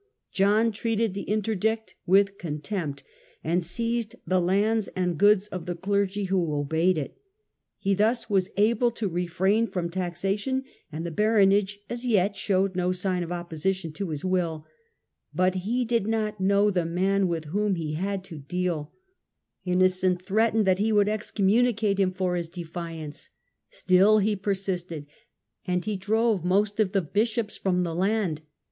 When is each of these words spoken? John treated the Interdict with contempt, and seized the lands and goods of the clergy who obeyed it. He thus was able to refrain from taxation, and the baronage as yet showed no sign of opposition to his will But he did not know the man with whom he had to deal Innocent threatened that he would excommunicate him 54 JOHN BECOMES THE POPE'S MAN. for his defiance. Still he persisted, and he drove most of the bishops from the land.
John 0.31 0.71
treated 0.71 1.13
the 1.13 1.29
Interdict 1.29 1.93
with 2.07 2.39
contempt, 2.39 3.03
and 3.43 3.63
seized 3.63 4.15
the 4.25 4.41
lands 4.41 4.87
and 4.95 5.15
goods 5.15 5.45
of 5.49 5.67
the 5.67 5.75
clergy 5.75 6.23
who 6.23 6.55
obeyed 6.55 6.97
it. 6.97 7.19
He 7.77 7.93
thus 7.93 8.27
was 8.27 8.49
able 8.57 8.89
to 8.93 9.07
refrain 9.07 9.67
from 9.67 9.91
taxation, 9.91 10.63
and 10.91 11.05
the 11.05 11.11
baronage 11.11 11.81
as 11.87 12.03
yet 12.03 12.35
showed 12.35 12.75
no 12.75 12.91
sign 12.91 13.21
of 13.21 13.31
opposition 13.31 13.93
to 13.93 14.09
his 14.09 14.25
will 14.25 14.65
But 15.35 15.53
he 15.69 15.85
did 15.85 16.07
not 16.07 16.41
know 16.41 16.71
the 16.71 16.83
man 16.87 17.27
with 17.27 17.45
whom 17.45 17.75
he 17.75 17.93
had 17.93 18.23
to 18.23 18.39
deal 18.39 18.91
Innocent 19.65 20.19
threatened 20.19 20.65
that 20.65 20.79
he 20.79 20.91
would 20.91 21.09
excommunicate 21.09 21.99
him 21.99 22.09
54 22.09 22.09
JOHN 22.27 22.33
BECOMES 22.33 22.47
THE 22.49 22.63
POPE'S 22.63 22.75
MAN. 22.75 22.77
for 22.81 22.89
his 22.89 22.95
defiance. 22.95 23.29
Still 23.69 24.17
he 24.17 24.35
persisted, 24.35 25.05
and 25.67 25.85
he 25.85 25.95
drove 25.95 26.43
most 26.43 26.79
of 26.79 26.93
the 26.93 27.03
bishops 27.03 27.55
from 27.59 27.83
the 27.83 27.93
land. 27.93 28.41